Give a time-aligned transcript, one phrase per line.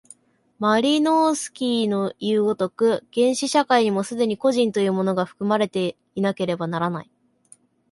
[0.57, 7.11] マリノースキイのいう如く、原始社会にも既に個人というものが含まれていなければならない。